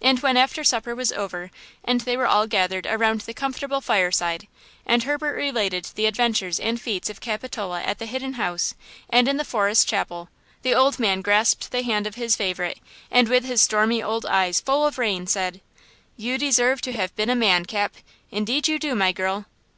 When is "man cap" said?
17.36-17.92